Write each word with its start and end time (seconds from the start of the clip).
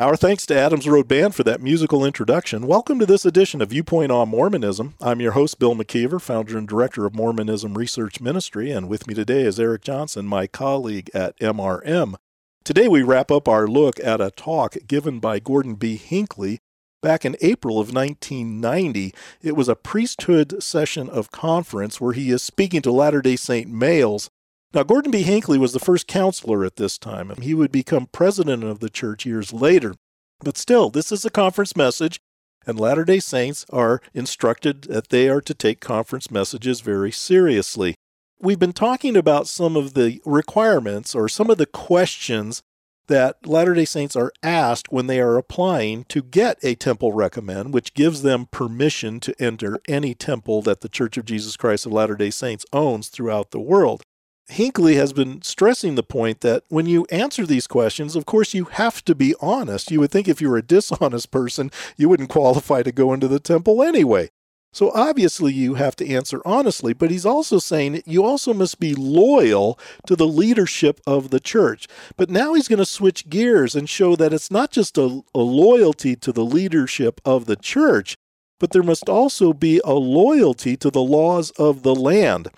Our 0.00 0.14
thanks 0.14 0.46
to 0.46 0.56
Adams 0.56 0.88
Road 0.88 1.08
Band 1.08 1.34
for 1.34 1.42
that 1.42 1.60
musical 1.60 2.04
introduction. 2.04 2.68
Welcome 2.68 3.00
to 3.00 3.06
this 3.06 3.26
edition 3.26 3.60
of 3.60 3.70
Viewpoint 3.70 4.12
on 4.12 4.28
Mormonism. 4.28 4.94
I'm 5.00 5.20
your 5.20 5.32
host, 5.32 5.58
Bill 5.58 5.74
McKeever, 5.74 6.20
founder 6.20 6.56
and 6.56 6.68
director 6.68 7.04
of 7.04 7.16
Mormonism 7.16 7.76
Research 7.76 8.20
Ministry, 8.20 8.70
and 8.70 8.88
with 8.88 9.08
me 9.08 9.14
today 9.14 9.40
is 9.40 9.58
Eric 9.58 9.82
Johnson, 9.82 10.24
my 10.24 10.46
colleague 10.46 11.10
at 11.12 11.36
MRM. 11.40 12.14
Today 12.62 12.86
we 12.86 13.02
wrap 13.02 13.32
up 13.32 13.48
our 13.48 13.66
look 13.66 13.98
at 13.98 14.20
a 14.20 14.30
talk 14.30 14.76
given 14.86 15.18
by 15.18 15.40
Gordon 15.40 15.74
B. 15.74 15.96
Hinckley 15.96 16.60
back 17.02 17.24
in 17.24 17.34
April 17.40 17.80
of 17.80 17.92
1990. 17.92 19.12
It 19.42 19.56
was 19.56 19.68
a 19.68 19.74
priesthood 19.74 20.62
session 20.62 21.08
of 21.10 21.32
conference 21.32 22.00
where 22.00 22.12
he 22.12 22.30
is 22.30 22.40
speaking 22.40 22.82
to 22.82 22.92
Latter 22.92 23.20
day 23.20 23.34
Saint 23.34 23.68
males 23.68 24.30
now, 24.74 24.82
Gordon 24.82 25.10
B. 25.10 25.22
Hinckley 25.22 25.58
was 25.58 25.72
the 25.72 25.78
first 25.78 26.06
counselor 26.06 26.64
at 26.64 26.76
this 26.76 26.98
time, 26.98 27.30
and 27.30 27.42
he 27.42 27.54
would 27.54 27.72
become 27.72 28.06
president 28.06 28.64
of 28.64 28.80
the 28.80 28.90
church 28.90 29.24
years 29.24 29.52
later. 29.52 29.94
But 30.40 30.58
still, 30.58 30.90
this 30.90 31.10
is 31.10 31.24
a 31.24 31.30
conference 31.30 31.74
message, 31.74 32.20
and 32.66 32.78
Latter 32.78 33.04
day 33.04 33.18
Saints 33.18 33.64
are 33.70 34.02
instructed 34.12 34.82
that 34.82 35.08
they 35.08 35.28
are 35.28 35.40
to 35.40 35.54
take 35.54 35.80
conference 35.80 36.30
messages 36.30 36.82
very 36.82 37.10
seriously. 37.10 37.94
We've 38.40 38.58
been 38.58 38.74
talking 38.74 39.16
about 39.16 39.48
some 39.48 39.74
of 39.74 39.94
the 39.94 40.20
requirements 40.26 41.14
or 41.14 41.28
some 41.28 41.50
of 41.50 41.58
the 41.58 41.66
questions 41.66 42.62
that 43.08 43.46
Latter 43.46 43.72
day 43.72 43.86
Saints 43.86 44.14
are 44.14 44.32
asked 44.42 44.92
when 44.92 45.06
they 45.06 45.18
are 45.18 45.38
applying 45.38 46.04
to 46.04 46.22
get 46.22 46.58
a 46.62 46.74
temple 46.74 47.14
recommend, 47.14 47.72
which 47.72 47.94
gives 47.94 48.20
them 48.20 48.46
permission 48.50 49.18
to 49.20 49.34
enter 49.42 49.80
any 49.88 50.14
temple 50.14 50.60
that 50.62 50.82
the 50.82 50.90
Church 50.90 51.16
of 51.16 51.24
Jesus 51.24 51.56
Christ 51.56 51.86
of 51.86 51.92
Latter 51.92 52.16
day 52.16 52.30
Saints 52.30 52.66
owns 52.70 53.08
throughout 53.08 53.50
the 53.50 53.60
world. 53.60 54.02
Hinckley 54.48 54.94
has 54.94 55.12
been 55.12 55.42
stressing 55.42 55.94
the 55.94 56.02
point 56.02 56.40
that 56.40 56.64
when 56.68 56.86
you 56.86 57.04
answer 57.10 57.44
these 57.44 57.66
questions, 57.66 58.16
of 58.16 58.24
course, 58.24 58.54
you 58.54 58.64
have 58.64 59.04
to 59.04 59.14
be 59.14 59.34
honest. 59.40 59.90
You 59.90 60.00
would 60.00 60.10
think 60.10 60.26
if 60.26 60.40
you 60.40 60.48
were 60.48 60.56
a 60.56 60.62
dishonest 60.66 61.30
person, 61.30 61.70
you 61.96 62.08
wouldn't 62.08 62.30
qualify 62.30 62.82
to 62.82 62.92
go 62.92 63.12
into 63.12 63.28
the 63.28 63.40
temple 63.40 63.82
anyway. 63.82 64.30
So 64.72 64.90
obviously, 64.94 65.52
you 65.52 65.74
have 65.74 65.96
to 65.96 66.08
answer 66.08 66.40
honestly, 66.44 66.92
but 66.92 67.10
he's 67.10 67.26
also 67.26 67.58
saying 67.58 68.02
you 68.06 68.24
also 68.24 68.52
must 68.52 68.78
be 68.78 68.94
loyal 68.94 69.78
to 70.06 70.14
the 70.14 70.26
leadership 70.26 71.00
of 71.06 71.30
the 71.30 71.40
church. 71.40 71.86
But 72.16 72.30
now 72.30 72.54
he's 72.54 72.68
going 72.68 72.78
to 72.78 72.86
switch 72.86 73.28
gears 73.28 73.74
and 73.74 73.88
show 73.88 74.14
that 74.16 74.32
it's 74.32 74.50
not 74.50 74.70
just 74.70 74.98
a, 74.98 75.22
a 75.34 75.40
loyalty 75.40 76.16
to 76.16 76.32
the 76.32 76.44
leadership 76.44 77.20
of 77.24 77.46
the 77.46 77.56
church, 77.56 78.14
but 78.60 78.72
there 78.72 78.82
must 78.82 79.08
also 79.08 79.52
be 79.52 79.80
a 79.84 79.94
loyalty 79.94 80.76
to 80.76 80.90
the 80.90 81.02
laws 81.02 81.50
of 81.52 81.82
the 81.82 81.94
land 81.94 82.48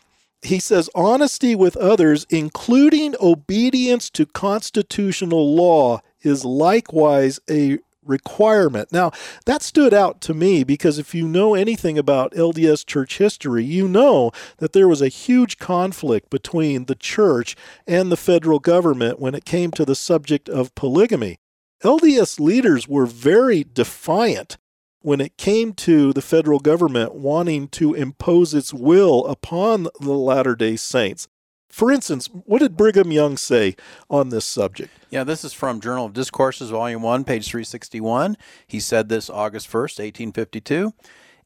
he 0.43 0.59
says 0.59 0.89
honesty 0.95 1.55
with 1.55 1.77
others, 1.77 2.27
including 2.31 3.15
obedience 3.21 4.09
to 4.11 4.27
constitutional 4.27 5.55
law, 5.55 6.01
is 6.23 6.45
likewise 6.45 7.41
a 7.49 7.79
requirement. 8.05 8.91
Now, 8.91 9.13
that 9.45 9.63
stood 9.63 9.93
out 9.93 10.21
to 10.23 10.35
me 10.35 10.65
because 10.65 10.99
if 10.99 11.15
you 11.15 11.29
know 11.29 11.55
anything 11.55 11.99
about 11.99 12.33
LDS 12.33 12.87
church 12.87 13.19
history, 13.19 13.65
you 13.65 13.87
know 13.87 14.33
that 14.59 14.73
there 14.73 14.89
was 14.89 15.03
a 15.03 15.09
huge 15.09 15.59
conflict 15.59 16.31
between 16.31 16.87
the 16.87 16.95
church 16.95 17.57
and 17.87 18.11
the 18.11 18.17
federal 18.17 18.59
government 18.59 19.21
when 19.21 19.35
it 19.35 19.45
came 19.45 19.71
to 19.73 19.85
the 19.85 19.95
subject 19.95 20.49
of 20.49 20.75
polygamy. 20.75 21.39
LDS 21.85 22.41
leaders 22.41 22.89
were 22.89 23.07
very 23.07 23.65
defiant 23.65 24.59
when 25.03 25.21
it 25.21 25.37
came 25.37 25.73
to 25.73 26.13
the 26.13 26.23
federal 26.23 26.59
government 26.59 27.15
wanting 27.15 27.69
to 27.69 27.95
impose 27.95 28.55
its 28.55 28.73
will 28.73 29.27
upon 29.27 29.85
the 30.01 30.13
Latter 30.13 30.55
day 30.55 30.77
Saints. 30.77 31.29
For 31.69 31.93
instance, 31.93 32.29
what 32.33 32.59
did 32.59 32.77
Brigham 32.77 33.13
Young 33.13 33.37
say 33.37 33.77
on 34.11 34.31
this 34.31 34.45
subject? 34.45 34.93
Yeah, 35.09 35.23
this 35.25 35.45
is 35.45 35.53
from 35.53 35.81
Journal 35.81 36.07
of 36.07 36.13
Discourses, 36.13 36.71
Volume 36.71 37.03
1, 37.03 37.25
page 37.25 37.49
361. 37.49 38.37
He 38.67 38.81
said 38.81 39.09
this 39.09 39.31
August 39.31 39.69
1st, 39.69 40.01
1852. 40.01 40.93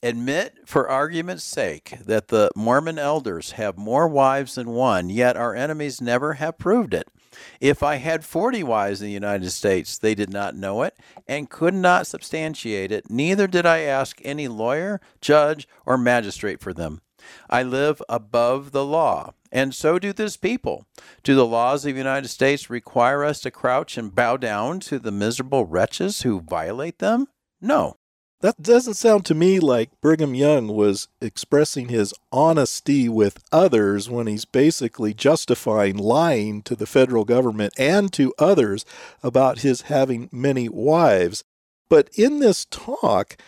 Admit, 0.03 0.54
for 0.66 0.88
argument's 0.88 1.44
sake, 1.44 1.97
that 2.04 2.28
the 2.28 2.50
Mormon 2.56 2.98
elders 2.98 3.53
have 3.53 3.78
more 3.78 4.09
wives 4.09 4.54
than 4.54 4.71
one, 4.71 5.09
yet 5.09 5.36
our 5.36 5.54
enemies 5.54 6.00
never 6.00 6.34
have 6.34 6.59
proved 6.59 6.94
it. 6.94 7.09
If 7.61 7.83
I 7.83 7.97
had 7.97 8.25
40 8.25 8.62
wives 8.62 9.00
in 9.00 9.06
the 9.06 9.12
United 9.12 9.50
States, 9.50 9.99
they 9.99 10.15
did 10.15 10.31
not 10.31 10.56
know 10.56 10.83
it 10.83 10.97
and 11.27 11.50
could 11.50 11.75
not 11.75 12.06
substantiate 12.06 12.93
it, 12.93 13.11
neither 13.11 13.47
did 13.47 13.67
I 13.67 13.81
ask 13.81 14.21
any 14.25 14.49
lawyer, 14.49 15.00
judge, 15.21 15.69
or 15.87 15.97
magistrate 15.97 16.61
for 16.61 16.72
them. 16.72 17.00
I 17.49 17.62
live 17.62 18.03
above 18.09 18.72
the 18.72 18.84
law, 18.84 19.33
and 19.50 19.75
so 19.75 19.99
do 19.99 20.12
this 20.12 20.37
people. 20.37 20.87
Do 21.22 21.34
the 21.34 21.47
laws 21.47 21.84
of 21.84 21.93
the 21.93 21.99
United 21.99 22.28
States 22.28 22.69
require 22.69 23.25
us 23.25 23.41
to 23.41 23.51
crouch 23.51 23.97
and 23.97 24.15
bow 24.15 24.37
down 24.37 24.81
to 24.81 24.99
the 24.99 25.12
miserable 25.12 25.65
wretches 25.65 26.22
who 26.22 26.41
violate 26.41 26.99
them? 26.99 27.28
No. 27.61 27.97
That 28.44 28.60
doesn't 28.60 28.93
sound 28.93 29.25
to 29.25 29.34
me 29.34 29.59
like 29.59 29.99
Brigham 30.03 30.34
Young 30.34 30.69
was 30.69 31.09
expressing 31.19 31.88
his 31.88 32.12
honesty 32.31 33.09
with 33.09 33.43
others 33.50 34.10
when 34.10 34.27
he's 34.27 34.44
basically 34.44 35.15
justifying 35.15 35.97
lying 35.97 36.60
to 36.65 36.77
the 36.77 36.84
federal 36.84 37.25
government 37.25 37.72
and 37.78 38.12
to 38.12 38.34
others 38.38 38.84
about 39.22 39.60
his 39.60 39.88
having 39.88 40.28
many 40.31 40.69
wives. 40.69 41.43
But 41.88 42.10
in 42.19 42.41
this 42.41 42.66
talk, 42.66 43.38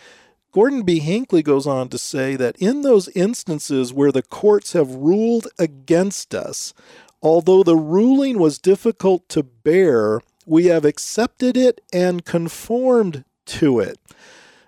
Gordon 0.51 0.81
B. 0.81 0.97
Hinckley 0.97 1.43
goes 1.43 1.67
on 1.67 1.89
to 1.89 1.99
say 1.99 2.35
that 2.35 2.57
in 2.57 2.81
those 2.81 3.07
instances 3.09 3.93
where 3.93 4.11
the 4.11 4.23
courts 4.23 4.73
have 4.73 4.95
ruled 4.95 5.47
against 5.59 6.33
us, 6.33 6.73
although 7.21 7.61
the 7.61 7.77
ruling 7.77 8.39
was 8.39 8.57
difficult 8.57 9.29
to 9.29 9.43
bear, 9.43 10.21
we 10.47 10.65
have 10.65 10.85
accepted 10.85 11.55
it 11.55 11.81
and 11.93 12.25
conformed 12.25 13.25
to 13.45 13.79
it 13.79 13.99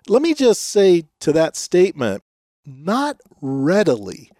let 0.07 0.21
me 0.21 0.33
just 0.33 0.63
say 0.63 1.03
to 1.19 1.31
that 1.33 1.55
statement, 1.55 2.23
not 2.65 3.19
readily, 3.41 4.31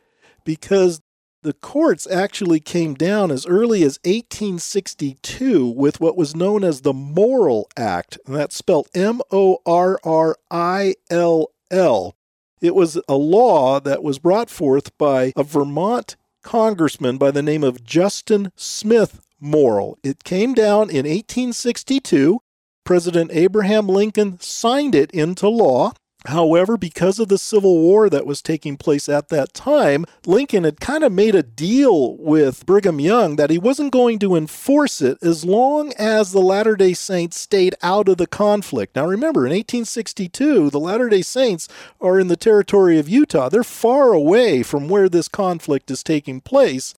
because 0.43 1.01
the 1.41 1.53
courts 1.53 2.05
actually 2.09 2.59
came 2.59 2.93
down 2.95 3.31
as 3.31 3.45
early 3.45 3.81
as 3.83 3.99
1862 4.03 5.69
with 5.69 6.01
what 6.01 6.17
was 6.17 6.35
known 6.35 6.63
as 6.63 6.81
the 6.81 6.93
Morrill 6.93 7.67
Act, 7.77 8.19
and 8.25 8.35
that's 8.35 8.57
spelled 8.57 8.89
M 8.93 9.21
O 9.31 9.59
R 9.65 9.99
R 10.03 10.35
I 10.51 10.95
L 11.09 11.51
L. 11.71 12.15
It 12.61 12.75
was 12.75 12.99
a 13.07 13.15
law 13.15 13.79
that 13.79 14.03
was 14.03 14.19
brought 14.19 14.49
forth 14.49 14.97
by 14.97 15.31
a 15.35 15.43
Vermont 15.43 16.17
congressman 16.43 17.17
by 17.17 17.31
the 17.31 17.43
name 17.43 17.63
of 17.63 17.83
Justin 17.83 18.51
Smith 18.55 19.21
Morrill. 19.39 19.97
It 20.03 20.25
came 20.25 20.53
down 20.53 20.89
in 20.89 21.05
1862. 21.05 22.41
President 22.83 23.31
Abraham 23.33 23.87
Lincoln 23.87 24.39
signed 24.39 24.95
it 24.95 25.11
into 25.11 25.47
law. 25.47 25.93
However, 26.25 26.75
because 26.75 27.17
of 27.17 27.29
the 27.29 27.37
Civil 27.37 27.77
War 27.77 28.09
that 28.09 28.25
was 28.25 28.41
taking 28.41 28.75
place 28.75 29.07
at 29.07 29.29
that 29.29 29.53
time, 29.53 30.05
Lincoln 30.25 30.65
had 30.65 30.81
kind 30.81 31.05
of 31.05 31.13
made 31.13 31.33
a 31.33 31.43
deal 31.43 32.17
with 32.17 32.65
Brigham 32.65 32.99
Young 32.99 33.37
that 33.37 33.49
he 33.49 33.57
wasn't 33.57 33.93
going 33.93 34.19
to 34.19 34.35
enforce 34.35 35.01
it 35.01 35.17
as 35.23 35.45
long 35.45 35.93
as 35.97 36.33
the 36.33 36.41
Latter 36.41 36.75
day 36.75 36.93
Saints 36.93 37.39
stayed 37.39 37.73
out 37.81 38.09
of 38.09 38.17
the 38.17 38.27
conflict. 38.27 38.97
Now, 38.97 39.07
remember, 39.07 39.45
in 39.45 39.51
1862, 39.51 40.69
the 40.69 40.79
Latter 40.79 41.07
day 41.07 41.21
Saints 41.21 41.69
are 42.01 42.19
in 42.19 42.27
the 42.27 42.35
territory 42.35 42.99
of 42.99 43.07
Utah. 43.07 43.47
They're 43.47 43.63
far 43.63 44.11
away 44.11 44.61
from 44.61 44.89
where 44.89 45.07
this 45.07 45.29
conflict 45.29 45.89
is 45.89 46.03
taking 46.03 46.41
place. 46.41 46.95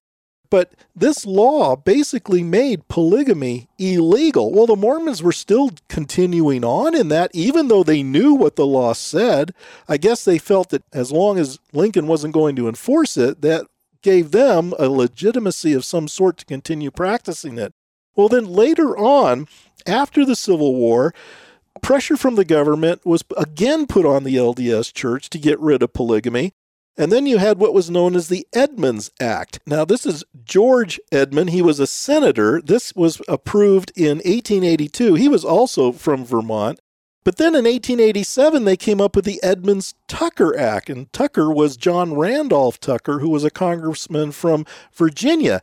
But 0.52 0.74
this 0.94 1.24
law 1.24 1.76
basically 1.76 2.42
made 2.42 2.86
polygamy 2.86 3.70
illegal. 3.78 4.52
Well, 4.52 4.66
the 4.66 4.76
Mormons 4.76 5.22
were 5.22 5.32
still 5.32 5.70
continuing 5.88 6.62
on 6.62 6.94
in 6.94 7.08
that, 7.08 7.30
even 7.32 7.68
though 7.68 7.82
they 7.82 8.02
knew 8.02 8.34
what 8.34 8.56
the 8.56 8.66
law 8.66 8.92
said. 8.92 9.54
I 9.88 9.96
guess 9.96 10.26
they 10.26 10.36
felt 10.36 10.68
that 10.68 10.82
as 10.92 11.10
long 11.10 11.38
as 11.38 11.58
Lincoln 11.72 12.06
wasn't 12.06 12.34
going 12.34 12.54
to 12.56 12.68
enforce 12.68 13.16
it, 13.16 13.40
that 13.40 13.64
gave 14.02 14.32
them 14.32 14.74
a 14.78 14.90
legitimacy 14.90 15.72
of 15.72 15.86
some 15.86 16.06
sort 16.06 16.36
to 16.36 16.44
continue 16.44 16.90
practicing 16.90 17.56
it. 17.56 17.72
Well, 18.14 18.28
then 18.28 18.44
later 18.44 18.94
on, 18.94 19.48
after 19.86 20.22
the 20.22 20.36
Civil 20.36 20.74
War, 20.74 21.14
pressure 21.80 22.18
from 22.18 22.34
the 22.34 22.44
government 22.44 23.06
was 23.06 23.24
again 23.38 23.86
put 23.86 24.04
on 24.04 24.24
the 24.24 24.36
LDS 24.36 24.92
Church 24.92 25.30
to 25.30 25.38
get 25.38 25.58
rid 25.60 25.82
of 25.82 25.94
polygamy. 25.94 26.52
And 26.96 27.10
then 27.10 27.26
you 27.26 27.38
had 27.38 27.58
what 27.58 27.72
was 27.72 27.90
known 27.90 28.14
as 28.14 28.28
the 28.28 28.46
Edmunds 28.52 29.10
Act. 29.18 29.58
Now, 29.66 29.84
this 29.84 30.04
is 30.04 30.24
George 30.44 31.00
Edmund. 31.10 31.50
He 31.50 31.62
was 31.62 31.80
a 31.80 31.86
senator. 31.86 32.60
This 32.62 32.94
was 32.94 33.22
approved 33.28 33.92
in 33.96 34.18
1882. 34.18 35.14
He 35.14 35.28
was 35.28 35.44
also 35.44 35.92
from 35.92 36.24
Vermont. 36.24 36.80
But 37.24 37.36
then 37.36 37.54
in 37.54 37.64
1887, 37.64 38.64
they 38.64 38.76
came 38.76 39.00
up 39.00 39.14
with 39.14 39.24
the 39.24 39.42
Edmunds 39.42 39.94
Tucker 40.08 40.58
Act, 40.58 40.90
and 40.90 41.12
Tucker 41.12 41.52
was 41.52 41.76
John 41.76 42.14
Randolph 42.14 42.80
Tucker, 42.80 43.20
who 43.20 43.30
was 43.30 43.44
a 43.44 43.50
congressman 43.50 44.32
from 44.32 44.66
Virginia. 44.92 45.62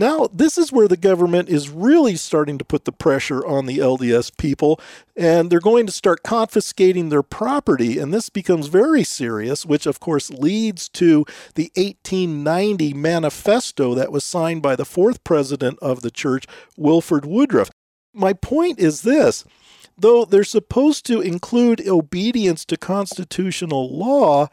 Now, 0.00 0.30
this 0.32 0.56
is 0.56 0.72
where 0.72 0.88
the 0.88 0.96
government 0.96 1.50
is 1.50 1.68
really 1.68 2.16
starting 2.16 2.56
to 2.56 2.64
put 2.64 2.86
the 2.86 2.90
pressure 2.90 3.44
on 3.44 3.66
the 3.66 3.76
LDS 3.76 4.34
people, 4.38 4.80
and 5.14 5.50
they're 5.50 5.60
going 5.60 5.84
to 5.84 5.92
start 5.92 6.22
confiscating 6.22 7.10
their 7.10 7.22
property. 7.22 7.98
And 7.98 8.10
this 8.10 8.30
becomes 8.30 8.68
very 8.68 9.04
serious, 9.04 9.66
which 9.66 9.84
of 9.84 10.00
course 10.00 10.30
leads 10.30 10.88
to 10.88 11.26
the 11.54 11.70
1890 11.74 12.94
manifesto 12.94 13.94
that 13.94 14.10
was 14.10 14.24
signed 14.24 14.62
by 14.62 14.74
the 14.74 14.86
fourth 14.86 15.22
president 15.22 15.78
of 15.82 16.00
the 16.00 16.10
church, 16.10 16.46
Wilford 16.78 17.26
Woodruff. 17.26 17.70
My 18.14 18.32
point 18.32 18.78
is 18.78 19.02
this 19.02 19.44
though 19.98 20.24
they're 20.24 20.44
supposed 20.44 21.04
to 21.04 21.20
include 21.20 21.86
obedience 21.86 22.64
to 22.64 22.78
constitutional 22.78 23.94
law, 23.94 24.48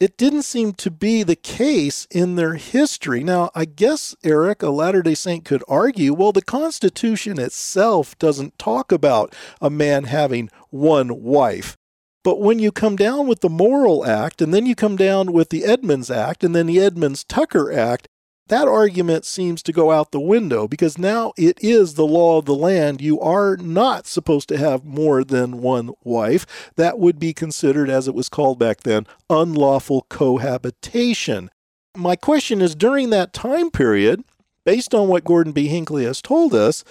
it 0.00 0.16
didn't 0.16 0.42
seem 0.42 0.72
to 0.74 0.90
be 0.90 1.22
the 1.22 1.36
case 1.36 2.06
in 2.10 2.36
their 2.36 2.54
history. 2.54 3.24
Now, 3.24 3.50
I 3.54 3.64
guess, 3.64 4.14
Eric, 4.22 4.62
a 4.62 4.70
Latter 4.70 5.02
day 5.02 5.14
Saint 5.14 5.44
could 5.44 5.64
argue 5.66 6.14
well, 6.14 6.32
the 6.32 6.42
Constitution 6.42 7.38
itself 7.38 8.16
doesn't 8.18 8.58
talk 8.58 8.92
about 8.92 9.34
a 9.60 9.70
man 9.70 10.04
having 10.04 10.50
one 10.70 11.22
wife. 11.22 11.76
But 12.22 12.40
when 12.40 12.58
you 12.58 12.70
come 12.70 12.96
down 12.96 13.26
with 13.26 13.40
the 13.40 13.48
Morrill 13.48 14.04
Act, 14.04 14.42
and 14.42 14.52
then 14.52 14.66
you 14.66 14.74
come 14.74 14.96
down 14.96 15.32
with 15.32 15.50
the 15.50 15.64
Edmunds 15.64 16.10
Act, 16.10 16.44
and 16.44 16.54
then 16.54 16.66
the 16.66 16.80
Edmunds 16.80 17.24
Tucker 17.24 17.72
Act, 17.72 18.08
that 18.48 18.68
argument 18.68 19.24
seems 19.24 19.62
to 19.62 19.72
go 19.72 19.90
out 19.90 20.10
the 20.10 20.20
window 20.20 20.66
because 20.66 20.98
now 20.98 21.32
it 21.36 21.58
is 21.62 21.94
the 21.94 22.06
law 22.06 22.38
of 22.38 22.44
the 22.44 22.54
land. 22.54 23.00
You 23.00 23.20
are 23.20 23.56
not 23.56 24.06
supposed 24.06 24.48
to 24.48 24.58
have 24.58 24.84
more 24.84 25.24
than 25.24 25.60
one 25.60 25.92
wife. 26.02 26.46
That 26.76 26.98
would 26.98 27.18
be 27.18 27.32
considered, 27.32 27.88
as 27.88 28.08
it 28.08 28.14
was 28.14 28.28
called 28.28 28.58
back 28.58 28.82
then, 28.82 29.06
unlawful 29.30 30.06
cohabitation. 30.08 31.50
My 31.96 32.16
question 32.16 32.60
is 32.60 32.74
during 32.74 33.10
that 33.10 33.32
time 33.32 33.70
period, 33.70 34.24
based 34.64 34.94
on 34.94 35.08
what 35.08 35.24
Gordon 35.24 35.52
B. 35.52 35.68
Hinckley 35.68 36.04
has 36.04 36.20
told 36.22 36.54
us, 36.54 36.84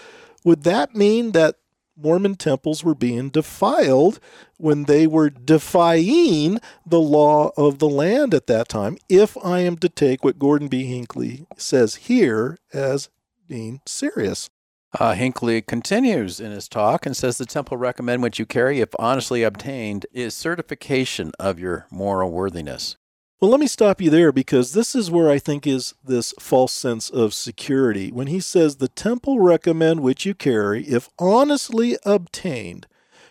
would 0.43 0.63
that 0.63 0.95
mean 0.95 1.31
that 1.31 1.55
Mormon 1.97 2.35
temples 2.35 2.83
were 2.83 2.95
being 2.95 3.29
defiled 3.29 4.19
when 4.57 4.83
they 4.83 5.07
were 5.07 5.29
defying 5.29 6.59
the 6.85 6.99
law 6.99 7.51
of 7.57 7.79
the 7.79 7.89
land 7.89 8.33
at 8.33 8.47
that 8.47 8.69
time, 8.69 8.97
if 9.09 9.35
I 9.43 9.59
am 9.59 9.77
to 9.77 9.89
take 9.89 10.23
what 10.23 10.39
Gordon 10.39 10.67
B. 10.67 10.85
Hinckley 10.85 11.47
says 11.57 11.95
here 11.95 12.59
as 12.71 13.09
being 13.47 13.81
serious. 13.85 14.49
Uh, 14.97 15.13
Hinckley 15.13 15.61
continues 15.61 16.39
in 16.39 16.51
his 16.51 16.67
talk 16.67 17.05
and 17.05 17.15
says 17.15 17.37
the 17.37 17.45
temple 17.45 17.77
recommend 17.77 18.21
what 18.21 18.39
you 18.39 18.45
carry, 18.45 18.79
if 18.79 18.89
honestly 18.97 19.43
obtained, 19.43 20.05
is 20.13 20.33
certification 20.33 21.31
of 21.39 21.59
your 21.59 21.87
moral 21.91 22.31
worthiness. 22.31 22.95
Well, 23.39 23.51
let 23.51 23.59
me 23.59 23.67
stop 23.67 24.01
you 24.01 24.09
there 24.09 24.31
because 24.31 24.73
this 24.73 24.95
is 24.95 25.11
where 25.11 25.29
I 25.29 25.37
think 25.37 25.67
is 25.67 25.93
this 26.03 26.33
false 26.39 26.73
sense 26.73 27.07
of 27.07 27.35
security. 27.35 28.11
When 28.11 28.25
he 28.25 28.39
says 28.39 28.77
the 28.77 28.87
temple 28.87 29.39
recommend 29.39 29.99
which 29.99 30.25
you 30.25 30.33
carry, 30.33 30.83
if 30.85 31.07
honestly 31.19 31.99
obtained, 32.03 32.87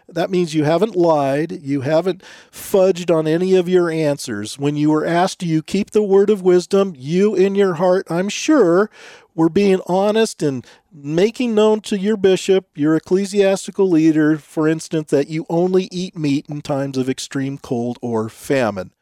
that 0.09 0.31
means 0.31 0.55
you 0.55 0.63
haven't 0.63 0.95
lied, 0.95 1.61
you 1.61 1.81
haven't 1.81 2.23
fudged 2.53 3.13
on 3.13 3.27
any 3.27 3.57
of 3.57 3.69
your 3.69 3.91
answers. 3.91 4.57
When 4.57 4.77
you 4.77 4.91
were 4.91 5.05
asked, 5.05 5.41
do 5.41 5.47
you 5.47 5.61
keep 5.61 5.91
the 5.91 6.05
word 6.05 6.31
of 6.31 6.41
wisdom? 6.41 6.95
You, 6.97 7.35
in 7.35 7.57
your 7.57 7.75
heart, 7.75 8.07
I'm 8.09 8.29
sure, 8.29 8.89
were 9.35 9.49
being 9.49 9.81
honest 9.89 10.41
and 10.41 10.65
making 10.93 11.53
known 11.53 11.81
to 11.81 11.99
your 11.99 12.17
bishop, 12.17 12.69
your 12.77 12.95
ecclesiastical 12.95 13.91
leader, 13.91 14.39
for 14.39 14.69
instance, 14.69 15.11
that 15.11 15.27
you 15.27 15.47
only 15.51 15.89
eat 15.91 16.17
meat 16.17 16.47
in 16.49 16.63
times 16.63 16.97
of 16.97 17.09
extreme 17.09 17.59
cold 17.59 17.99
or 18.01 18.29
famine. 18.29 18.93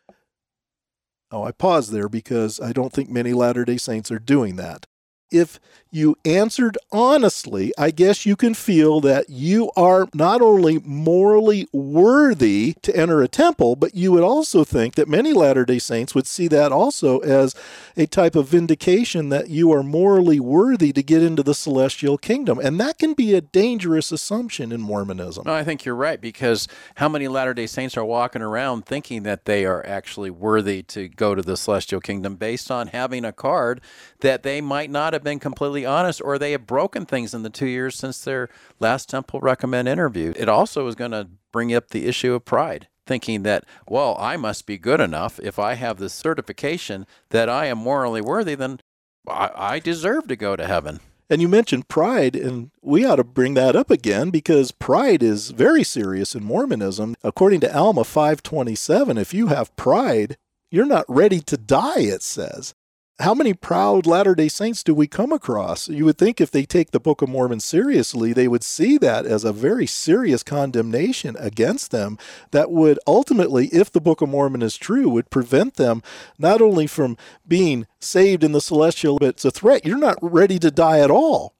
Oh, 1.34 1.42
I 1.42 1.50
pause 1.50 1.90
there 1.90 2.08
because 2.08 2.60
I 2.60 2.72
don't 2.72 2.92
think 2.92 3.10
many 3.10 3.32
Latter 3.32 3.64
day 3.64 3.76
Saints 3.76 4.12
are 4.12 4.20
doing 4.20 4.54
that. 4.54 4.86
If 5.34 5.58
you 5.94 6.16
answered 6.24 6.76
honestly, 6.90 7.72
I 7.78 7.90
guess 7.92 8.26
you 8.26 8.34
can 8.34 8.54
feel 8.54 9.00
that 9.02 9.30
you 9.30 9.70
are 9.76 10.08
not 10.12 10.42
only 10.42 10.80
morally 10.84 11.68
worthy 11.72 12.74
to 12.82 12.96
enter 12.96 13.22
a 13.22 13.28
temple, 13.28 13.76
but 13.76 13.94
you 13.94 14.10
would 14.10 14.24
also 14.24 14.64
think 14.64 14.96
that 14.96 15.08
many 15.08 15.32
Latter 15.32 15.64
day 15.64 15.78
Saints 15.78 16.14
would 16.14 16.26
see 16.26 16.48
that 16.48 16.72
also 16.72 17.20
as 17.20 17.54
a 17.96 18.06
type 18.06 18.34
of 18.34 18.48
vindication 18.48 19.28
that 19.28 19.50
you 19.50 19.72
are 19.72 19.84
morally 19.84 20.40
worthy 20.40 20.92
to 20.92 21.02
get 21.02 21.22
into 21.22 21.44
the 21.44 21.54
celestial 21.54 22.18
kingdom. 22.18 22.58
And 22.58 22.80
that 22.80 22.98
can 22.98 23.14
be 23.14 23.34
a 23.34 23.40
dangerous 23.40 24.10
assumption 24.10 24.72
in 24.72 24.80
Mormonism. 24.80 25.44
No, 25.46 25.54
I 25.54 25.62
think 25.62 25.84
you're 25.84 25.94
right 25.94 26.20
because 26.20 26.66
how 26.96 27.08
many 27.08 27.28
Latter 27.28 27.54
day 27.54 27.66
Saints 27.66 27.96
are 27.96 28.04
walking 28.04 28.42
around 28.42 28.84
thinking 28.84 29.22
that 29.24 29.44
they 29.44 29.64
are 29.64 29.84
actually 29.86 30.30
worthy 30.30 30.82
to 30.84 31.08
go 31.08 31.34
to 31.34 31.42
the 31.42 31.56
celestial 31.56 32.00
kingdom 32.00 32.34
based 32.36 32.70
on 32.70 32.88
having 32.88 33.24
a 33.24 33.32
card 33.32 33.80
that 34.20 34.42
they 34.42 34.60
might 34.60 34.90
not 34.90 35.12
have 35.12 35.22
been 35.24 35.40
completely 35.40 35.84
honest 35.84 36.20
or 36.24 36.38
they 36.38 36.52
have 36.52 36.66
broken 36.66 37.06
things 37.06 37.34
in 37.34 37.42
the 37.42 37.50
two 37.50 37.66
years 37.66 37.96
since 37.96 38.22
their 38.22 38.48
last 38.78 39.08
Temple 39.08 39.40
Recommend 39.40 39.88
interview. 39.88 40.32
It 40.36 40.48
also 40.48 40.86
is 40.86 40.94
going 40.94 41.10
to 41.10 41.28
bring 41.50 41.74
up 41.74 41.88
the 41.88 42.06
issue 42.06 42.34
of 42.34 42.44
pride 42.44 42.88
thinking 43.06 43.42
that, 43.42 43.64
well, 43.88 44.16
I 44.18 44.36
must 44.36 44.66
be 44.66 44.78
good 44.78 45.00
enough. 45.00 45.38
If 45.42 45.58
I 45.58 45.74
have 45.74 45.98
this 45.98 46.14
certification 46.14 47.06
that 47.30 47.48
I 47.48 47.66
am 47.66 47.78
morally 47.78 48.20
worthy, 48.20 48.54
then 48.54 48.80
I, 49.28 49.50
I, 49.54 49.78
deserve 49.78 50.26
to 50.28 50.36
go 50.36 50.56
to 50.56 50.66
heaven. 50.66 51.00
And 51.30 51.40
you 51.40 51.48
mentioned 51.48 51.88
pride, 51.88 52.36
and 52.36 52.70
we 52.82 53.04
ought 53.04 53.16
to 53.16 53.24
bring 53.24 53.54
that 53.54 53.74
up 53.74 53.90
again 53.90 54.30
because 54.30 54.72
pride 54.72 55.22
is 55.22 55.50
very 55.50 55.82
serious 55.82 56.34
in 56.34 56.44
Mormonism. 56.44 57.14
According 57.22 57.60
to 57.60 57.76
Alma 57.76 58.04
527, 58.04 59.16
if 59.16 59.32
you 59.32 59.46
have 59.46 59.74
pride, 59.76 60.36
you're 60.70 60.84
not 60.84 61.06
ready 61.08 61.40
to 61.40 61.56
die, 61.56 62.00
it 62.00 62.22
says 62.22 62.74
how 63.20 63.32
many 63.32 63.54
proud 63.54 64.06
Latter 64.06 64.34
day 64.34 64.48
Saints 64.48 64.82
do 64.82 64.92
we 64.92 65.06
come 65.06 65.32
across? 65.32 65.88
You 65.88 66.04
would 66.04 66.18
think 66.18 66.40
if 66.40 66.50
they 66.50 66.64
take 66.64 66.90
the 66.90 66.98
Book 66.98 67.22
of 67.22 67.28
Mormon 67.28 67.60
seriously, 67.60 68.32
they 68.32 68.48
would 68.48 68.64
see 68.64 68.98
that 68.98 69.24
as 69.24 69.44
a 69.44 69.52
very 69.52 69.86
serious 69.86 70.42
condemnation 70.42 71.36
against 71.38 71.92
them 71.92 72.18
that 72.50 72.72
would 72.72 72.98
ultimately, 73.06 73.68
if 73.68 73.90
the 73.92 74.00
Book 74.00 74.20
of 74.20 74.28
Mormon 74.28 74.62
is 74.62 74.76
true, 74.76 75.08
would 75.08 75.30
prevent 75.30 75.74
them 75.74 76.02
not 76.38 76.60
only 76.60 76.88
from 76.88 77.16
being 77.46 77.86
saved 78.00 78.42
in 78.42 78.50
the 78.52 78.60
celestial, 78.60 79.18
but 79.18 79.28
it's 79.28 79.44
a 79.44 79.50
threat. 79.52 79.86
You're 79.86 79.96
not 79.96 80.18
ready 80.20 80.58
to 80.58 80.70
die 80.72 80.98
at 80.98 81.10
all. 81.10 81.54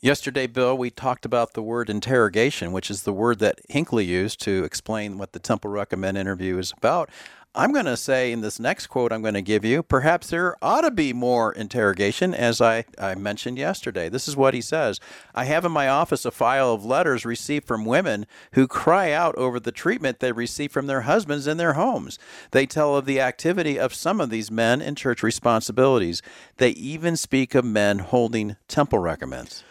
Yesterday, 0.00 0.46
Bill, 0.46 0.78
we 0.78 0.90
talked 0.90 1.24
about 1.24 1.54
the 1.54 1.62
word 1.62 1.90
interrogation, 1.90 2.70
which 2.70 2.88
is 2.88 3.02
the 3.02 3.12
word 3.12 3.40
that 3.40 3.58
Hinckley 3.68 4.04
used 4.04 4.40
to 4.42 4.62
explain 4.62 5.18
what 5.18 5.32
the 5.32 5.40
Temple 5.40 5.70
Recommend 5.72 6.16
interview 6.16 6.56
is 6.56 6.72
about. 6.76 7.10
I'm 7.54 7.72
going 7.72 7.86
to 7.86 7.96
say 7.96 8.30
in 8.30 8.42
this 8.42 8.60
next 8.60 8.88
quote 8.88 9.10
I'm 9.10 9.22
going 9.22 9.34
to 9.34 9.42
give 9.42 9.64
you, 9.64 9.82
perhaps 9.82 10.28
there 10.28 10.54
ought 10.62 10.82
to 10.82 10.90
be 10.90 11.12
more 11.12 11.52
interrogation, 11.52 12.34
as 12.34 12.60
I, 12.60 12.84
I 12.98 13.14
mentioned 13.14 13.58
yesterday. 13.58 14.08
This 14.08 14.28
is 14.28 14.36
what 14.36 14.54
he 14.54 14.60
says 14.60 15.00
I 15.34 15.44
have 15.44 15.64
in 15.64 15.72
my 15.72 15.88
office 15.88 16.24
a 16.24 16.30
file 16.30 16.72
of 16.72 16.84
letters 16.84 17.24
received 17.24 17.66
from 17.66 17.84
women 17.84 18.26
who 18.52 18.68
cry 18.68 19.12
out 19.12 19.34
over 19.36 19.58
the 19.58 19.72
treatment 19.72 20.20
they 20.20 20.32
receive 20.32 20.70
from 20.70 20.86
their 20.86 21.02
husbands 21.02 21.46
in 21.46 21.56
their 21.56 21.72
homes. 21.72 22.18
They 22.50 22.66
tell 22.66 22.96
of 22.96 23.06
the 23.06 23.20
activity 23.20 23.78
of 23.78 23.94
some 23.94 24.20
of 24.20 24.30
these 24.30 24.50
men 24.50 24.80
in 24.82 24.94
church 24.94 25.22
responsibilities. 25.22 26.22
They 26.58 26.70
even 26.70 27.16
speak 27.16 27.54
of 27.54 27.64
men 27.64 28.00
holding 28.00 28.56
temple 28.68 28.98
recommends. 28.98 29.64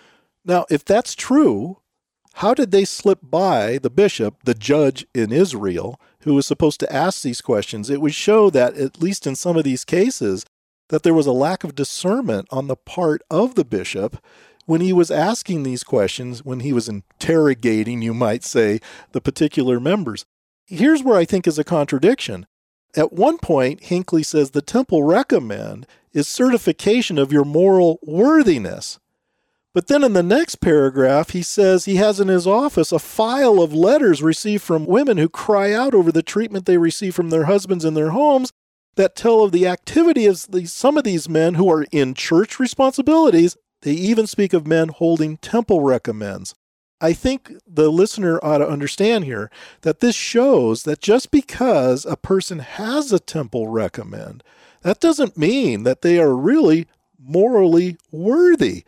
Now, 0.43 0.65
if 0.69 0.83
that's 0.83 1.13
true, 1.13 1.79
how 2.35 2.53
did 2.53 2.69
they 2.69 2.85
slip 2.85 3.19
by 3.23 3.79
the 3.79 3.89
bishop, 3.89 4.43
the 4.43 4.53
judge 4.53 5.07
in 5.15 5.31
Israel, 5.31 5.99
who 6.27 6.35
was 6.35 6.45
supposed 6.45 6.79
to 6.81 6.93
ask 6.93 7.21
these 7.21 7.41
questions? 7.41 7.89
It 7.89 8.01
would 8.01 8.13
show 8.13 8.49
that, 8.49 8.75
at 8.75 9.01
least 9.01 9.25
in 9.25 9.35
some 9.35 9.57
of 9.57 9.63
these 9.63 9.85
cases, 9.85 10.45
that 10.89 11.03
there 11.03 11.13
was 11.13 11.27
a 11.27 11.31
lack 11.31 11.63
of 11.63 11.75
discernment 11.75 12.47
on 12.51 12.67
the 12.67 12.75
part 12.75 13.21
of 13.29 13.55
the 13.55 13.65
bishop 13.65 14.23
when 14.65 14.81
he 14.81 14.91
was 14.91 15.09
asking 15.09 15.63
these 15.63 15.83
questions, 15.83 16.43
when 16.43 16.59
he 16.59 16.73
was 16.73 16.89
interrogating, 16.89 18.01
you 18.01 18.13
might 18.13 18.43
say, 18.43 18.79
the 19.13 19.21
particular 19.21 19.79
members. 19.79 20.25
Here's 20.65 21.01
where 21.01 21.17
I 21.17 21.23
think 21.23 21.47
is 21.47 21.57
a 21.57 21.63
contradiction. 21.63 22.45
At 22.95 23.13
one 23.13 23.37
point, 23.37 23.85
Hinckley 23.85 24.23
says 24.23 24.51
the 24.51 24.61
temple 24.61 25.03
recommend 25.03 25.87
is 26.13 26.27
certification 26.27 27.17
of 27.17 27.31
your 27.31 27.45
moral 27.45 27.99
worthiness. 28.03 28.99
But 29.73 29.87
then 29.87 30.03
in 30.03 30.13
the 30.13 30.23
next 30.23 30.55
paragraph, 30.55 31.31
he 31.31 31.43
says 31.43 31.85
he 31.85 31.97
has 31.97 32.19
in 32.19 32.29
his 32.29 32.47
office 32.47 32.91
a 32.91 32.99
file 32.99 33.61
of 33.61 33.73
letters 33.73 34.23
received 34.23 34.63
from 34.63 34.85
women 34.85 35.17
who 35.17 35.29
cry 35.29 35.71
out 35.73 35.93
over 35.93 36.11
the 36.11 36.23
treatment 36.23 36.65
they 36.65 36.77
receive 36.77 37.13
from 37.13 37.29
their 37.29 37.45
husbands 37.45 37.85
in 37.85 37.93
their 37.93 38.09
homes 38.09 38.51
that 38.95 39.15
tell 39.15 39.43
of 39.43 39.51
the 39.51 39.67
activity 39.67 40.25
of 40.25 40.47
the, 40.49 40.65
some 40.65 40.97
of 40.97 41.03
these 41.03 41.29
men 41.29 41.53
who 41.53 41.71
are 41.71 41.85
in 41.91 42.13
church 42.13 42.59
responsibilities. 42.59 43.55
They 43.83 43.91
even 43.91 44.25
speak 44.25 44.53
of 44.53 44.65
men 44.65 44.89
holding 44.89 45.37
temple 45.37 45.81
recommends. 45.81 46.55
I 46.99 47.13
think 47.13 47.53
the 47.67 47.89
listener 47.89 48.39
ought 48.43 48.57
to 48.57 48.67
understand 48.67 49.25
here 49.25 49.51
that 49.81 49.99
this 49.99 50.15
shows 50.15 50.83
that 50.83 50.99
just 50.99 51.29
because 51.29 52.05
a 52.05 52.17
person 52.17 52.59
has 52.59 53.13
a 53.13 53.19
temple 53.19 53.67
recommend, 53.67 54.43
that 54.81 54.99
doesn't 54.99 55.37
mean 55.37 55.83
that 55.83 56.01
they 56.01 56.19
are 56.19 56.35
really 56.35 56.87
morally 57.19 57.97
worthy. 58.11 58.83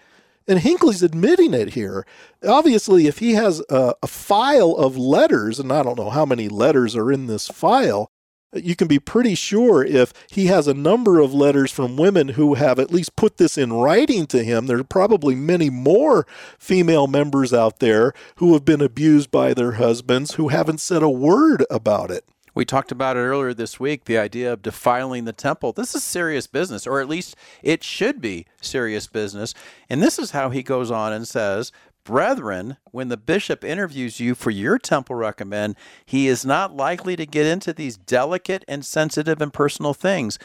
And 0.49 0.59
Hinckley's 0.59 1.03
admitting 1.03 1.53
it 1.53 1.75
here. 1.75 2.07
Obviously, 2.43 3.05
if 3.05 3.19
he 3.19 3.33
has 3.33 3.61
a, 3.69 3.93
a, 4.01 4.07
file 4.07 4.71
of 4.71 4.97
letters, 4.97 5.59
and 5.59 5.71
I 5.71 5.83
don't 5.83 5.97
know 5.97 6.09
how 6.09 6.25
many 6.25 6.49
letters 6.49 6.95
are 6.95 7.11
in 7.11 7.27
this 7.27 7.47
file, 7.47 8.09
you 8.51 8.75
can 8.75 8.87
be 8.87 8.97
pretty 8.97 9.35
sure 9.35 9.85
if 9.85 10.11
he 10.31 10.47
has 10.47 10.67
a 10.67 10.73
number 10.73 11.19
of 11.19 11.35
letters 11.35 11.71
from 11.71 11.97
women 11.97 12.29
who 12.29 12.55
have 12.55 12.79
at 12.79 12.89
least 12.89 13.15
put 13.15 13.37
this 13.37 13.59
in 13.59 13.73
writing 13.73 14.25
to 14.25 14.43
him, 14.43 14.65
there 14.65 14.79
are 14.79 14.83
probably 14.83 15.35
many 15.35 15.69
more 15.69 16.25
female 16.57 17.05
members 17.05 17.53
out 17.53 17.77
there 17.77 18.11
who 18.37 18.53
have 18.53 18.65
been 18.65 18.81
abused 18.81 19.29
by 19.29 19.53
their 19.53 19.73
husbands 19.73 20.33
who 20.33 20.47
haven't 20.47 20.81
said 20.81 21.03
a 21.03 21.09
word 21.09 21.63
about 21.69 22.09
it. 22.09 22.25
We 22.59 22.65
talked 22.65 22.91
about 22.91 23.15
it 23.15 23.21
earlier 23.21 23.53
this 23.53 23.79
week 23.79 24.03
the 24.03 24.17
idea 24.17 24.51
of 24.51 24.61
defiling 24.61 25.23
the 25.23 25.31
temple. 25.31 25.71
This 25.71 25.95
is 25.95 26.03
serious 26.03 26.45
business, 26.45 26.85
or 26.85 26.99
at 26.99 27.07
least 27.07 27.37
it 27.63 27.85
should 27.85 28.19
be 28.19 28.47
serious 28.59 29.07
business. 29.07 29.53
And 29.89 30.03
this 30.03 30.19
is 30.19 30.31
how 30.31 30.49
he 30.49 30.61
goes 30.61 30.91
on 30.91 31.13
and 31.13 31.25
says, 31.25 31.71
Brethren, 32.03 32.75
when 32.91 33.07
the 33.07 33.15
bishop 33.15 33.63
interviews 33.63 34.19
you 34.19 34.35
for 34.35 34.51
your 34.51 34.77
temple 34.77 35.15
recommend, 35.15 35.77
he 36.05 36.27
is 36.27 36.45
not 36.45 36.75
likely 36.75 37.15
to 37.15 37.25
get 37.25 37.45
into 37.45 37.71
these 37.71 37.95
delicate 37.95 38.65
and 38.67 38.83
sensitive 38.83 39.41
and 39.41 39.53
personal 39.53 39.93
things 39.93 40.37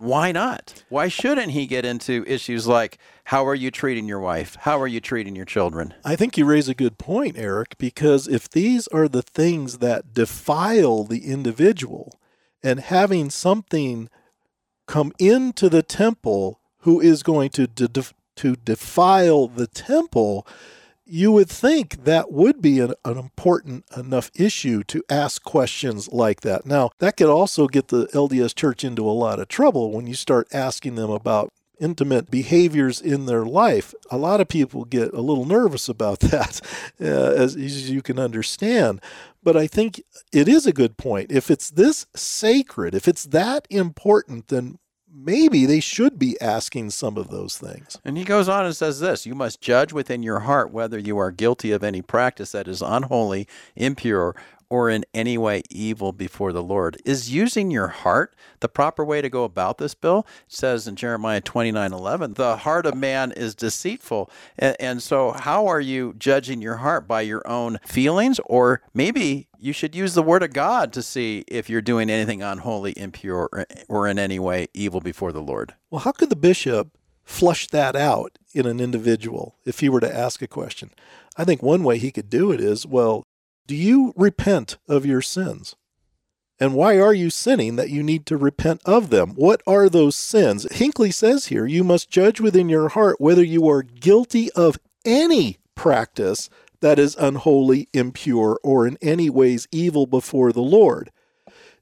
why 0.00 0.32
not? 0.32 0.82
Why 0.88 1.08
shouldn't 1.08 1.52
he 1.52 1.66
get 1.66 1.84
into 1.84 2.24
issues 2.26 2.66
like 2.66 2.98
how 3.24 3.46
are 3.46 3.54
you 3.54 3.70
treating 3.70 4.08
your 4.08 4.18
wife? 4.18 4.56
How 4.60 4.80
are 4.80 4.86
you 4.86 4.98
treating 4.98 5.36
your 5.36 5.44
children? 5.44 5.92
I 6.04 6.16
think 6.16 6.38
you 6.38 6.46
raise 6.46 6.68
a 6.68 6.74
good 6.74 6.96
point, 6.96 7.36
Eric, 7.36 7.76
because 7.76 8.26
if 8.26 8.48
these 8.48 8.88
are 8.88 9.08
the 9.08 9.22
things 9.22 9.78
that 9.78 10.14
defile 10.14 11.04
the 11.04 11.26
individual 11.26 12.18
and 12.62 12.80
having 12.80 13.28
something 13.28 14.08
come 14.86 15.12
into 15.18 15.68
the 15.68 15.82
temple 15.82 16.60
who 16.80 16.98
is 16.98 17.22
going 17.22 17.50
to 17.50 17.66
de- 17.66 18.14
to 18.36 18.56
defile 18.56 19.48
the 19.48 19.66
temple, 19.66 20.46
you 21.10 21.32
would 21.32 21.48
think 21.48 22.04
that 22.04 22.30
would 22.30 22.62
be 22.62 22.78
an, 22.78 22.94
an, 23.04 23.18
important 23.18 23.84
enough 23.96 24.30
issue 24.34 24.84
to 24.84 25.02
ask 25.10 25.42
questions 25.42 26.08
like 26.12 26.42
that. 26.42 26.64
Now, 26.64 26.90
that 26.98 27.16
could 27.16 27.28
also 27.28 27.66
get 27.66 27.88
the 27.88 28.06
LDS 28.06 28.54
church 28.54 28.84
into 28.84 29.08
a 29.08 29.10
lot 29.10 29.40
of 29.40 29.48
trouble 29.48 29.90
when 29.92 30.06
you 30.06 30.14
start 30.14 30.46
asking 30.52 30.94
them 30.94 31.10
about 31.10 31.52
intimate 31.80 32.30
behaviors 32.30 33.00
in 33.00 33.26
their 33.26 33.44
life. 33.44 33.94
A 34.10 34.18
lot 34.18 34.40
of 34.40 34.48
people 34.48 34.84
get 34.84 35.12
a 35.12 35.20
little 35.20 35.46
nervous 35.46 35.88
about 35.88 36.20
that, 36.20 36.60
uh, 37.00 37.04
as, 37.04 37.56
as 37.56 37.90
you 37.90 38.02
can 38.02 38.18
understand. 38.18 39.00
But 39.42 39.56
I 39.56 39.66
think 39.66 40.02
it 40.32 40.46
is 40.46 40.66
a 40.66 40.72
good 40.72 40.96
point. 40.96 41.32
If 41.32 41.50
it's 41.50 41.70
this 41.70 42.06
sacred, 42.14 42.94
if 42.94 43.08
it's 43.08 43.24
that 43.24 43.66
important, 43.70 44.48
then 44.48 44.78
maybe 45.12 45.66
they 45.66 45.80
should 45.80 46.18
be 46.18 46.40
asking 46.40 46.90
some 46.90 47.16
of 47.16 47.28
those 47.28 47.56
things. 47.56 47.98
And 48.04 48.16
he 48.16 48.24
goes 48.24 48.48
on 48.48 48.64
and 48.64 48.76
says 48.76 49.00
this 49.00 49.26
You 49.26 49.34
must 49.34 49.60
judge 49.60 49.92
within 49.92 50.22
your 50.22 50.40
heart 50.40 50.72
whether 50.72 50.98
you 50.98 51.18
are 51.18 51.30
guilty 51.30 51.72
of 51.72 51.82
any 51.82 52.02
practice 52.02 52.52
that 52.52 52.68
is 52.68 52.82
unholy, 52.82 53.46
impure, 53.76 54.34
or 54.70 54.88
in 54.88 55.04
any 55.12 55.36
way 55.36 55.62
evil 55.68 56.12
before 56.12 56.52
the 56.52 56.62
Lord. 56.62 56.96
Is 57.04 57.32
using 57.32 57.70
your 57.70 57.88
heart 57.88 58.34
the 58.60 58.68
proper 58.68 59.04
way 59.04 59.20
to 59.20 59.28
go 59.28 59.44
about 59.44 59.78
this, 59.78 59.94
Bill? 59.94 60.20
It 60.46 60.52
says 60.54 60.86
in 60.86 60.96
Jeremiah 60.96 61.40
29 61.40 61.92
11, 61.92 62.34
the 62.34 62.58
heart 62.58 62.86
of 62.86 62.94
man 62.94 63.32
is 63.32 63.54
deceitful. 63.54 64.30
And, 64.56 64.76
and 64.80 65.02
so, 65.02 65.32
how 65.32 65.66
are 65.66 65.80
you 65.80 66.14
judging 66.16 66.62
your 66.62 66.76
heart 66.76 67.08
by 67.08 67.22
your 67.22 67.46
own 67.46 67.78
feelings? 67.84 68.40
Or 68.46 68.80
maybe 68.94 69.48
you 69.58 69.72
should 69.72 69.94
use 69.94 70.14
the 70.14 70.22
word 70.22 70.42
of 70.42 70.52
God 70.52 70.92
to 70.94 71.02
see 71.02 71.44
if 71.48 71.68
you're 71.68 71.82
doing 71.82 72.08
anything 72.08 72.42
unholy, 72.42 72.94
impure, 72.96 73.66
or 73.88 74.06
in 74.06 74.18
any 74.18 74.38
way 74.38 74.68
evil 74.72 75.00
before 75.00 75.32
the 75.32 75.42
Lord. 75.42 75.74
Well, 75.90 76.00
how 76.00 76.12
could 76.12 76.30
the 76.30 76.36
bishop 76.36 76.96
flush 77.24 77.68
that 77.68 77.94
out 77.94 78.38
in 78.54 78.66
an 78.66 78.80
individual 78.80 79.56
if 79.64 79.80
he 79.80 79.88
were 79.88 80.00
to 80.00 80.16
ask 80.16 80.40
a 80.40 80.46
question? 80.46 80.90
I 81.36 81.44
think 81.44 81.62
one 81.62 81.84
way 81.84 81.98
he 81.98 82.10
could 82.10 82.30
do 82.30 82.52
it 82.52 82.60
is 82.60 82.86
well, 82.86 83.22
do 83.70 83.76
you 83.76 84.12
repent 84.16 84.78
of 84.88 85.06
your 85.06 85.22
sins? 85.22 85.76
And 86.58 86.74
why 86.74 86.98
are 86.98 87.14
you 87.14 87.30
sinning 87.30 87.76
that 87.76 87.88
you 87.88 88.02
need 88.02 88.26
to 88.26 88.36
repent 88.36 88.80
of 88.84 89.10
them? 89.10 89.30
What 89.36 89.62
are 89.64 89.88
those 89.88 90.16
sins? 90.16 90.66
Hinckley 90.72 91.12
says 91.12 91.46
here, 91.46 91.66
you 91.66 91.84
must 91.84 92.10
judge 92.10 92.40
within 92.40 92.68
your 92.68 92.88
heart 92.88 93.20
whether 93.20 93.44
you 93.44 93.68
are 93.68 93.84
guilty 93.84 94.50
of 94.54 94.80
any 95.04 95.58
practice 95.76 96.50
that 96.80 96.98
is 96.98 97.14
unholy, 97.14 97.88
impure, 97.92 98.58
or 98.64 98.88
in 98.88 98.98
any 99.00 99.30
ways 99.30 99.68
evil 99.70 100.04
before 100.04 100.52
the 100.52 100.60
Lord. 100.60 101.12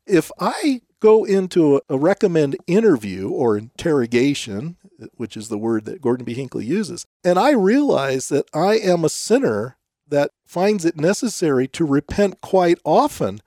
If 0.07 0.31
I 0.39 0.83
go 1.01 1.25
into 1.25 1.81
a 1.89 1.97
recommend 1.97 2.59
interview 2.67 3.31
or 3.31 3.57
interrogation, 3.57 4.77
which 5.15 5.39
is 5.39 5.49
the 5.49 5.57
word 5.57 5.87
that 5.87 6.03
Gordon 6.03 6.27
B. 6.27 6.35
Hinckley 6.35 6.67
uses, 6.67 7.07
and 7.25 7.39
I 7.39 7.53
realize 7.53 8.29
that 8.29 8.45
I 8.53 8.75
am 8.75 9.07
a 9.07 9.09
sinner 9.09 9.78
that 10.11 10.31
finds 10.45 10.85
it 10.85 10.97
necessary 10.97 11.69
to 11.69 11.85
repent 11.85 12.41
quite 12.41 12.79
often, 12.85 13.41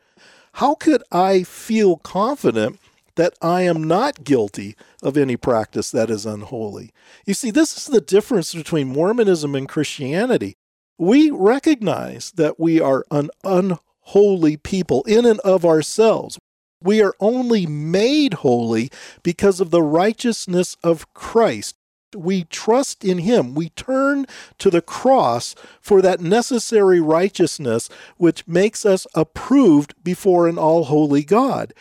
how 0.53 0.75
could 0.75 1.03
I 1.11 1.43
feel 1.43 1.97
confident 1.97 2.79
that 3.15 3.33
I 3.41 3.61
am 3.63 3.83
not 3.83 4.23
guilty 4.23 4.75
of 5.01 5.17
any 5.17 5.37
practice 5.37 5.91
that 5.91 6.09
is 6.09 6.25
unholy? 6.25 6.91
You 7.25 7.33
see, 7.33 7.51
this 7.51 7.77
is 7.77 7.85
the 7.87 8.01
difference 8.01 8.53
between 8.53 8.87
Mormonism 8.87 9.55
and 9.55 9.67
Christianity. 9.67 10.55
We 10.97 11.31
recognize 11.31 12.31
that 12.35 12.59
we 12.59 12.79
are 12.79 13.05
an 13.11 13.29
unholy 13.43 14.57
people 14.57 15.03
in 15.03 15.25
and 15.25 15.39
of 15.41 15.65
ourselves. 15.65 16.37
We 16.83 17.01
are 17.01 17.15
only 17.19 17.65
made 17.65 18.35
holy 18.35 18.89
because 19.23 19.59
of 19.59 19.71
the 19.71 19.83
righteousness 19.83 20.75
of 20.83 21.13
Christ 21.13 21.75
we 22.15 22.45
trust 22.45 23.03
in 23.03 23.19
Him. 23.19 23.53
We 23.55 23.69
turn 23.69 24.25
to 24.59 24.69
the 24.69 24.81
cross 24.81 25.55
for 25.79 26.01
that 26.01 26.19
necessary 26.19 26.99
righteousness 26.99 27.89
which 28.17 28.47
makes 28.47 28.85
us 28.85 29.07
approved 29.13 29.93
before 30.03 30.47
an 30.47 30.57
all 30.57 30.85
holy 30.85 31.23
God. 31.23 31.73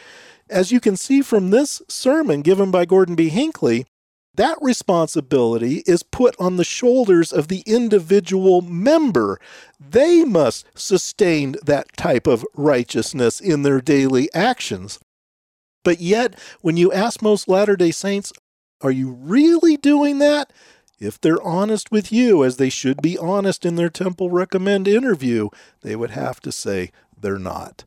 As 0.49 0.73
you 0.73 0.81
can 0.81 0.97
see 0.97 1.23
from 1.23 1.51
this 1.51 1.81
sermon 1.89 2.43
given 2.43 2.71
by 2.71 2.85
Gordon 2.85 3.15
B. 3.15 3.29
Hinckley, 3.29 3.87
that 4.35 4.59
responsibility 4.61 5.83
is 5.87 6.03
put 6.03 6.35
on 6.39 6.57
the 6.57 6.65
shoulders 6.65 7.33
of 7.33 7.49
the 7.49 7.63
individual 7.67 8.61
member. 8.61 9.41
They 9.79 10.25
must 10.25 10.67
sustain 10.75 11.57
that 11.65 11.97
type 11.97 12.27
of 12.27 12.47
righteousness 12.55 13.41
in 13.41 13.63
their 13.63 13.81
daily 13.81 14.33
actions. 14.33 14.99
But 15.83 16.01
yet, 16.01 16.39
when 16.61 16.77
you 16.77 16.93
ask 16.93 17.23
most 17.23 17.49
Latter 17.49 17.77
day 17.77 17.91
Saints, 17.91 18.33
are 18.81 18.91
you 18.91 19.11
really 19.11 19.77
doing 19.77 20.19
that? 20.19 20.53
If 20.99 21.21
they're 21.21 21.43
honest 21.43 21.91
with 21.91 22.13
you, 22.13 22.45
as 22.45 22.57
they 22.59 22.69
should 22.69 23.01
be 23.01 23.17
honest 23.17 23.65
in 23.65 23.77
their 23.77 23.89
Temple 23.89 24.31
Recommend 24.31 24.87
interview, 24.87 25.49
they 25.81 25.97
would 25.97 26.11
have 26.11 26.41
to 26.41 26.53
say 26.53 26.93
they're 27.19 27.39
not. 27.39 27.85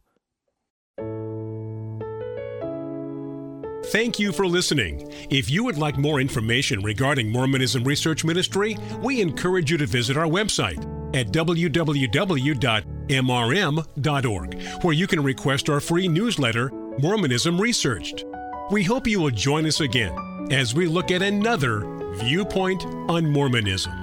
Thank 3.88 4.18
you 4.18 4.32
for 4.32 4.48
listening. 4.48 5.12
If 5.30 5.52
you 5.52 5.64
would 5.66 5.78
like 5.78 5.98
more 5.98 6.20
information 6.20 6.82
regarding 6.82 7.32
Mormonism 7.32 7.84
Research 7.84 8.26
Ministry, 8.26 8.76
we 9.04 9.22
encourage 9.22 9.70
you 9.70 9.78
to 9.78 9.86
visit 9.86 10.18
our 10.18 10.26
website 10.26 10.84
at 11.16 11.28
www.mrm.org, 11.28 12.44
where 14.84 14.94
you 14.94 15.06
can 15.06 15.24
request 15.24 15.70
our 15.70 15.80
free 15.80 16.08
newsletter, 16.08 16.72
Mormonism 17.00 17.62
Researched. 17.62 18.26
We 18.72 18.84
hope 18.84 19.06
you 19.06 19.20
will 19.20 19.30
join 19.30 19.68
us 19.68 19.82
again 19.82 20.33
as 20.52 20.74
we 20.74 20.88
look 20.88 21.12
at 21.12 21.22
another 21.22 21.80
viewpoint 22.16 22.86
on 23.10 23.26
Mormonism. 23.30 24.03